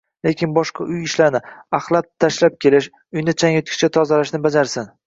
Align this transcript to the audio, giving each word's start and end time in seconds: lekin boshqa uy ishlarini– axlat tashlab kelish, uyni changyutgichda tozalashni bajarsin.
lekin 0.27 0.53
boshqa 0.53 0.87
uy 0.95 1.03
ishlarini– 1.07 1.41
axlat 1.81 2.09
tashlab 2.27 2.59
kelish, 2.67 2.89
uyni 3.21 3.39
changyutgichda 3.45 3.95
tozalashni 4.01 4.47
bajarsin. 4.51 4.93